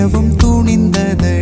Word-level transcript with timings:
மேயவும் 0.00 0.30
துணிந்ததை 0.36 1.39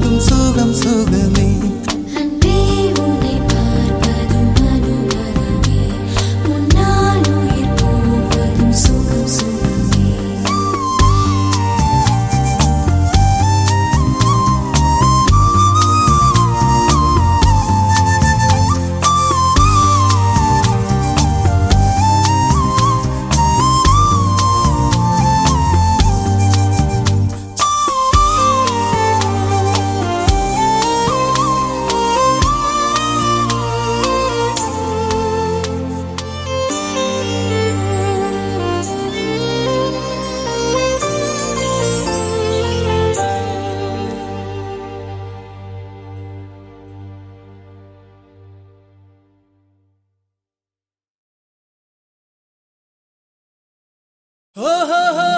tung 0.00 0.20
su 0.20 0.52
gam 0.54 0.72
su 0.74 1.01
Oh. 54.54 54.82
ho 54.86 55.02
ho 55.16 55.31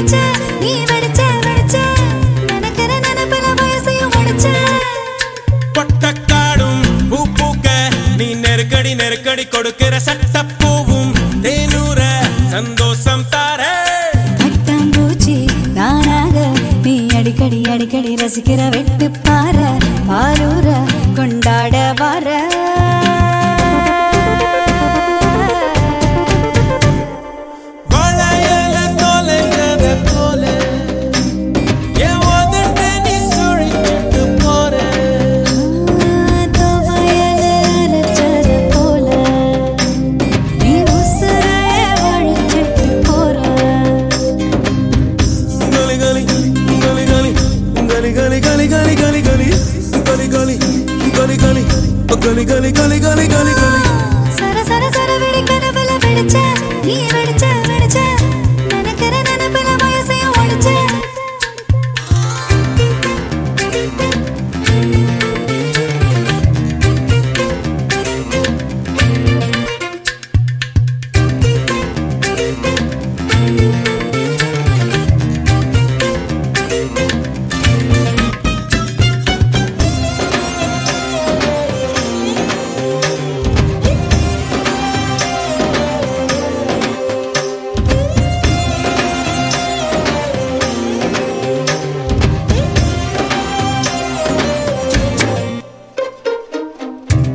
அடிச்ச 0.00 0.16
நீ 0.60 0.72
வடிச்ச 0.88 1.20
வடிச்ச. 1.38 1.76
நினைக்கிற 2.48 2.90
நினைப்பில 3.04 3.46
வயசையும் 3.60 4.12
முடிச்ச 4.16 4.46
பொட்டக்காடும் 5.76 6.84
பூக்க 7.38 7.66
நீ 8.20 8.28
நெருக்கடி 8.44 8.92
நெருக்கடி 8.94 9.44
கொடுக்கிற 9.46 9.98
சட்ட 10.00 10.44
பூவும் 10.60 11.12
தேனூர 11.42 12.00
சந்தோஷம் 12.54 13.24
தார. 13.34 13.60
பட்டம் 14.40 14.88
பூச்சி 14.90 15.36
தானாக 15.74 16.36
நீ 16.86 16.96
அடிக்கடி 17.18 17.60
அடிக்கடி 17.74 18.12
ரசிக்கிற 18.22 18.60
வெட்டு 18.76 19.08
பாரு 19.20 19.68
கலி 52.38 52.70
கலி 52.70 52.70
கலி 52.72 53.26
கலி 53.26 53.26
கலி 53.28 53.52
கலி. 53.52 53.80
சர 54.38 54.56
சர 54.64 54.84
சர 54.96 55.10
வெடி 55.22 55.40
கனவுல 55.42 55.90
வெடிச்ச 56.04 56.36
நீ 56.86 56.96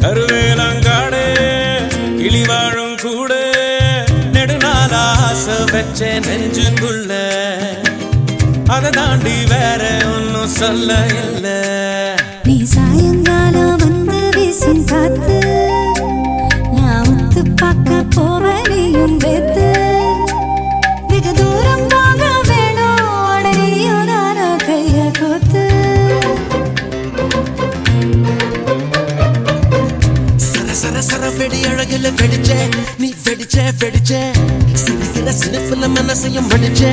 கருவேலங்காடு 0.04 1.24
கிளி 2.20 2.42
வாழும் 2.50 2.98
கூட 3.04 3.34
நெடுநாள் 4.36 4.96
ஆசை 5.02 5.58
வச்ச 5.74 6.00
நெஞ்சுக்குள்ள. 6.28 7.12
அதை 8.68 8.90
தாண்டி 8.92 9.36
வேற 9.52 9.82
ஒன்னும் 10.14 10.54
சொல்ல 10.60 10.90
இல்ல 11.24 11.48
நீ 12.46 12.56
சாயங்காலம் 12.74 13.78
வந்து 13.84 14.20
வீசும் 14.36 14.86
காத்து 14.86 15.40
நான் 16.76 17.08
ஒத்து 17.12 17.44
பார்க்க 17.62 18.04
போவனையும் 18.16 19.18
வேத்து. 19.24 19.68
வெடி 31.38 31.60
அழகுல 31.64 32.08
வெடிச்ச 32.20 32.52
நீ 32.98 33.14
வெடிச்ச 33.24 33.58
வெடிச்ச. 33.80 34.12
சிறு 34.74 35.06
சில 35.14 35.32
சிரிப்புல 35.32 35.88
மனசையும் 35.88 36.50
வெடிச்ச. 36.50 36.84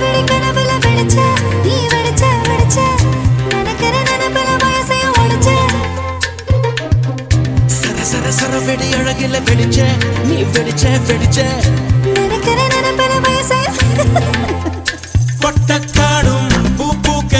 சர 0.00 0.16
வெடி 0.16 0.34
வெடிச்ச 0.84 1.18
நீ 1.64 1.74
வெடிச்ச 1.92 2.24
வெடிச்ச. 2.48 2.78
நினைக்கிற 3.54 3.94
அழகில 8.98 9.36
வெடிச்ச 9.48 9.78
நீ 10.24 10.36
வெடிச்ச 10.54 10.84
வெடிச்ச. 11.08 11.38
நினைக்கிற 12.16 12.58
நினைப்புல 12.74 13.14
வயசையும் 13.24 13.78
கொட்டக்காடும் 15.42 16.48
பூ 16.78 16.86
பூக்க 17.06 17.34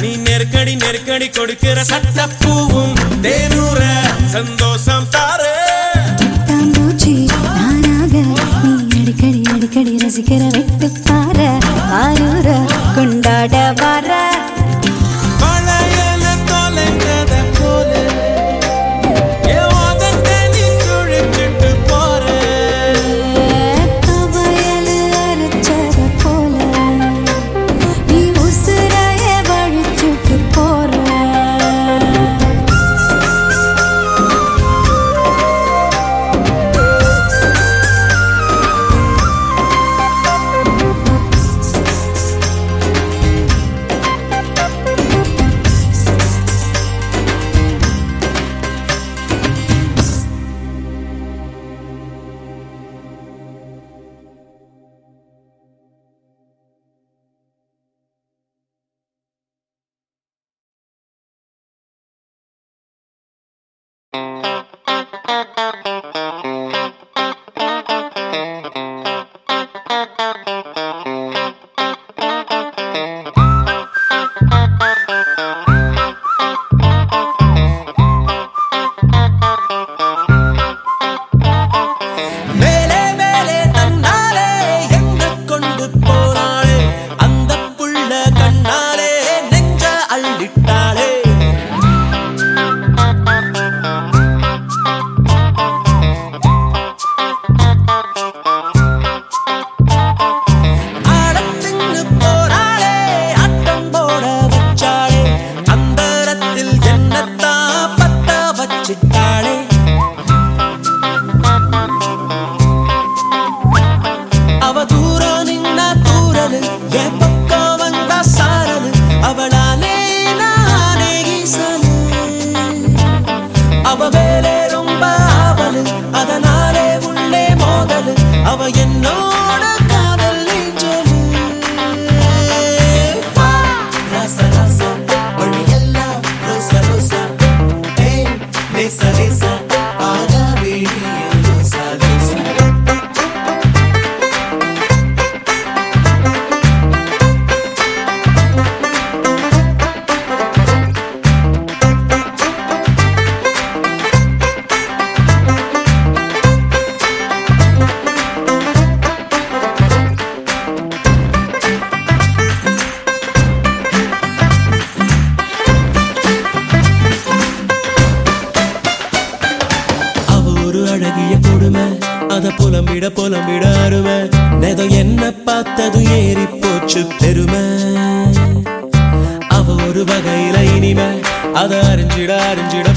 நீ 0.00 0.10
நெருக்கடி 0.26 0.74
நெருக்கடி 0.76 1.28
கொடுக்கிற 1.30 1.78
சட்டப்பூவும் 1.84 2.91
தேனூர 2.91 2.91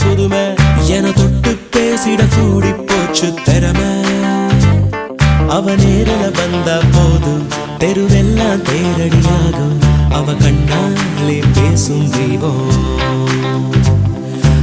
புதுமை 0.03 0.53
என 0.87 1.11
தொட்டு 1.11 1.59
பேசிட 1.71 2.21
கூடி 2.35 2.71
போச்சு 2.71 3.33
திறமை. 3.43 3.91
அவ 5.49 5.71
நேரில 5.71 6.23
வந்தா 6.37 6.77
போதும் 6.91 7.47
தெருவெல்லாம் 7.79 8.61
தேரடியாகும். 8.61 9.77
அவ 10.11 10.31
கண்ணாலே 10.31 11.43
பேசும் 11.53 12.09
தீபம். 12.09 12.69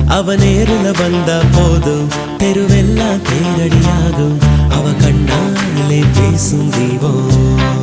அவ 0.06 0.34
நேரில 0.34 1.02
வந்தா 1.02 1.38
போதும் 1.54 2.08
தெருவெல்லாம் 2.38 3.20
தேரடியாகும். 3.28 4.38
அவ 4.70 4.90
கண்ணாலே 4.90 6.04
பேசும் 6.14 6.70
தீபம். 6.70 7.81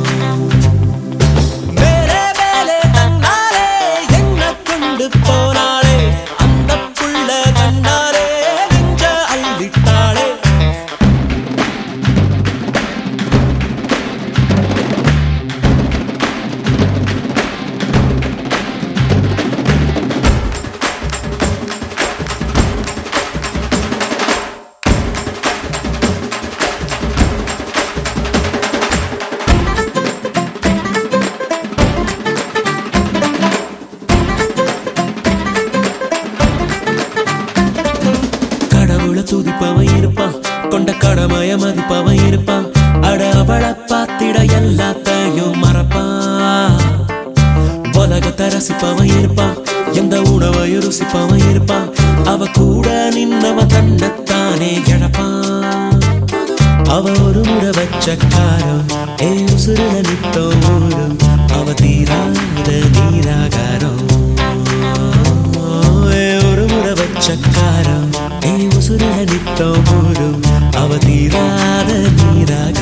கொண்ட 41.20 41.36
கடமைய 41.36 41.54
மதிப்பவன் 41.56 42.26
இருப்பான். 42.26 42.66
அட 43.00 43.30
அவளை 43.30 43.68
பார்த்திட 43.68 44.36
எல்லாத்தையும் 44.58 45.56
மறப்பான். 45.56 46.78
உலகத்தை 47.92 48.46
ரசிப்பவன் 48.46 49.10
இருப்பான். 49.18 49.56
எந்த 49.92 50.20
உணவையும் 50.22 50.84
ருசிப்பவன் 50.84 51.50
இருப்பான். 51.50 51.88
அவ 52.24 52.46
கூட 52.52 53.08
நின்னவன் 53.14 53.66
தன்னைத்தானே 53.66 54.78
இழப்பான். 54.78 56.00
அவ 56.88 57.10
ஒரு 57.26 57.42
முறை 57.48 57.70
வச்ச 57.78 58.16
காரம் 58.34 58.86
ஏ 59.22 59.30
உசுருல 59.54 59.94
நித்தோ 60.08 60.44
ஊரும். 60.72 61.18
அவ 61.52 61.72
தீராத 61.72 62.68
நீராகாரம். 62.96 64.04
ஒரு 66.50 66.64
முறை 66.68 66.92
வச்ச 67.00 67.36
காரம் 67.56 68.08
ஏ 68.44 68.68
உசுருல 68.78 69.28
நித்தோ 69.32 69.70
ஊரும். 69.98 70.49
அவ 70.80 70.98
தீராத 70.98 71.90
நீராகாரம் 72.18 72.79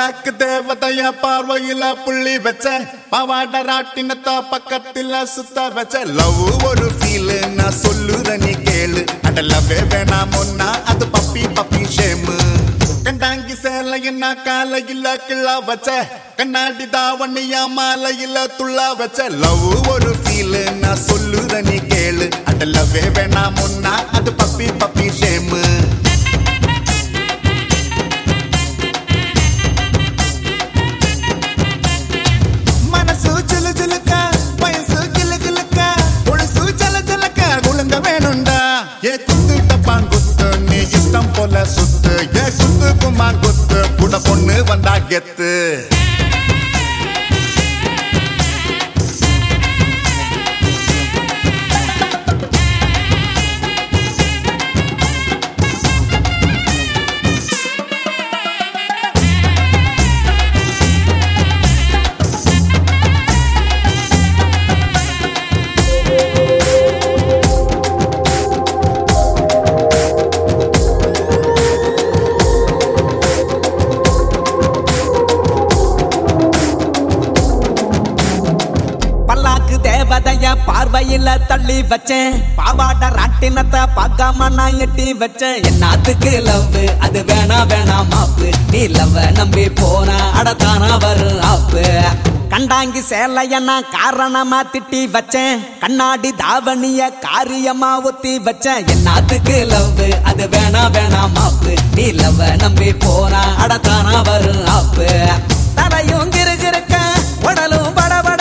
பல்லாக்கு 0.00 0.32
தேவதைய 0.42 1.00
பார்வையில 1.22 1.84
புள்ளி 2.04 2.34
வச்ச. 2.44 2.66
பவாட 3.12 3.54
ராட்டினத்த 3.70 4.28
பக்கத்துல 4.52 5.22
சுத்த 5.32 5.64
வச்ச. 5.76 5.94
லவ் 6.18 6.40
ஒரு 6.68 6.86
ஃபீல் 6.98 7.32
நான் 7.58 7.76
சொல்லுற 7.82 8.28
நீ 8.44 8.52
கேளு. 8.68 9.02
அட 9.26 9.42
லவ்வே 9.50 9.80
வேணாம் 9.92 10.32
ஒன்னா 10.40 10.68
அது 10.92 11.06
பப்பி 11.14 11.42
பப்பி 11.58 11.82
ஷேமு 11.96 12.36
கண்டாங்கி 13.06 13.56
சேலையின்னா 13.64 14.30
காலையில 14.46 15.14
கிள்ளா 15.26 15.56
வச்ச. 15.68 15.88
கண்ணாடி 16.38 16.86
தாவணியா 16.96 17.62
மாலையில 17.78 18.46
துள்ளா 18.58 18.88
வச்ச. 19.02 19.28
லவ் 19.44 19.68
ஒரு 19.92 20.12
ஃபீல் 20.22 20.60
நான் 20.84 21.04
சொல்லுற 21.10 21.62
நீ 21.70 21.78
கேளு. 21.92 22.28
அட 22.50 22.70
லவ்வே 22.76 23.04
வேணாம் 23.18 23.60
ஒன்னா 23.66 23.94
அது 24.16 24.32
பப்பி 24.40 24.70
பப்பி 24.82 25.08
ஷேமு 25.20 25.62
போல 41.50 41.62
சுத்து 41.70 42.12
ஏ 42.34 42.42
குத்து 42.58 42.88
குமார் 43.02 43.38
குத்து 43.38 43.78
கூட 44.00 44.16
பொண்ணு 44.26 44.56
வந்தா 44.68 44.92
கெத்து. 45.10 45.48
தள்ளி 81.70 81.82
வச்சேன். 81.90 82.32
பாவாட 82.58 83.02
ராட்டினத்தை 83.16 83.82
பார்க்காம 83.96 84.48
நான் 84.58 84.78
எட்டி 84.84 85.06
வச்சேன். 85.20 85.58
என்னத்துக்கு 85.68 86.32
லவ் 86.46 86.76
அது 87.04 87.20
வேணா 87.28 87.58
வேணா 87.70 87.98
மாப்பு. 88.12 88.48
நீ 88.72 88.80
லவ் 88.96 89.18
நம்பி 89.38 89.64
போனா 89.80 90.16
அடத்தானா 90.38 90.90
வரும் 91.04 91.42
ஆப்பு. 91.50 91.84
கண்டாங்கி 92.52 93.02
சேலைய 93.10 93.60
நான் 93.68 93.86
காரணமா 93.96 94.60
திட்டி 94.72 95.02
வச்சேன். 95.16 95.60
கண்ணாடி 95.82 96.32
தாவணிய 96.42 97.10
காரியமா 97.26 97.92
ஒத்தி 98.10 98.34
வச்சேன். 98.48 98.82
என்னத்துக்கு 98.94 99.58
லவ் 99.74 100.02
அது 100.30 100.46
வேணா 100.54 100.84
வேணா 100.96 101.22
மாப்பு. 101.38 101.74
நீ 101.98 102.08
லவ் 102.22 102.44
நம்பி 102.64 102.90
போனா 103.04 103.44
அடத்தானா 103.64 104.16
வரும் 104.30 104.66
ஆப்பு. 104.76 105.08
தலையும் 105.78 106.30
கிருகிருக்க 106.34 106.96
உடலும் 107.48 107.92
படபட 107.98 108.39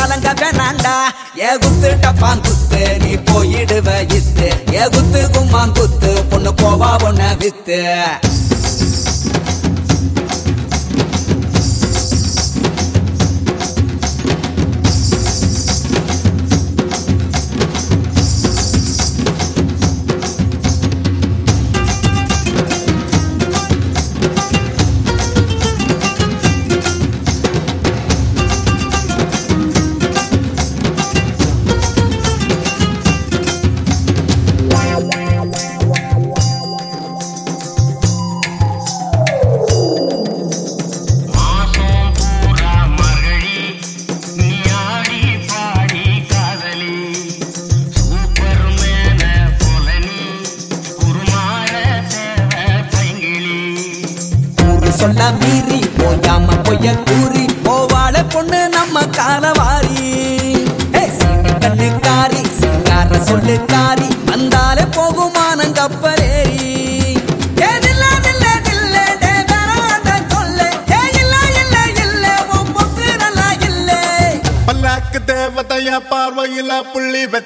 கலங்க 0.00 0.28
வேணாண்டா 0.40 0.92
ஏ 1.38 1.48
குத்து 1.62 1.90
டப்பான் 2.04 2.42
குத்து 2.46 2.80
நீ 3.02 3.12
போயிடுவ 3.28 3.88
இத்து. 4.18 4.48
ஏ 4.74 4.84
குத்து 4.94 5.20
கும்மான் 5.34 5.74
குத்து 5.78 6.10
பொண்ணு 6.30 6.52
போவா 6.62 6.90
உன்ன 7.08 7.32
வித்து. 7.40 7.80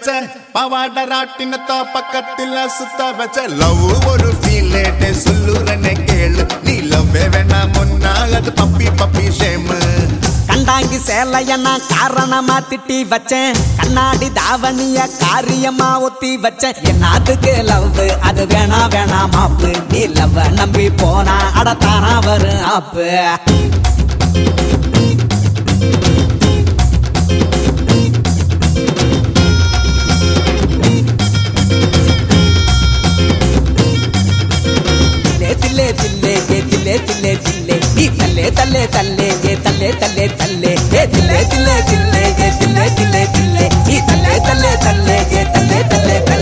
வச்ச 0.06 0.14
பாவாட 0.54 1.02
ராட்டினத்தா 1.10 1.76
பக்கத்துல 1.92 2.56
சுத்த 2.76 3.04
வச்ச 3.18 3.44
லவ் 3.60 3.84
ஒரு 4.10 4.30
ஃபீலேட்டே 4.40 5.10
சொல்லுறனே 5.22 5.92
கேளு. 6.08 6.42
நீ 6.66 6.74
லவ் 6.90 7.14
வேணா 7.34 7.60
முன்னால் 7.74 8.34
அது 8.38 8.50
பப்பி 8.60 8.88
பப்பி 9.00 9.24
ஷேமு 9.38 9.78
கண்டாங்கி 10.50 10.98
சேலைய 11.06 11.56
நான் 11.64 11.86
காரணமா 11.92 12.56
திட்டி 12.70 12.98
வச்சேன். 13.12 13.56
கண்ணாடி 13.78 14.28
தாவணிய 14.40 14.98
காரியமா 15.22 15.88
ஒத்தி 16.08 16.32
வச்சேன். 16.44 16.78
என்னத்துக்கு 16.92 17.54
லவ் 17.70 17.88
அது 18.30 18.44
வேணா 18.52 18.82
வேணா 18.94 19.22
மாப்பு 19.36 19.70
நீ 19.92 20.02
லவ் 20.18 20.40
நம்பி 20.60 20.86
போனா 21.02 21.38
அடத்தானா 21.60 22.14
வரும் 22.28 22.64
ஆப்பு. 22.76 23.08
తిల్లే 36.84 36.98
తిల్లే 37.06 37.32
తిల్లే. 37.44 37.76
నీ 37.96 38.04
తల్లే 38.18 38.46
తల్లే 38.56 38.82
తల్లే. 38.94 39.28
ఏ 39.50 39.54
తల్లే 39.64 39.88
తల్లే 40.00 40.26
తల్లే. 40.38 40.72
ఏ 41.00 41.02
తిల్లే 41.12 41.38
తిల్లే 41.50 41.76
తిల్లే 41.88 42.22
ఏ 42.44 42.48
తిల్లే 42.60 42.84
తిల్లే 42.96 43.22
తిల్లే. 43.34 43.64
నీ 43.86 43.96
తల్లే 44.08 44.34
తల్లే 44.46 44.72
తల్లే. 44.84 45.16
ఏ 45.40 45.44
తల్లే 45.54 45.80
తల్లే. 45.90 46.33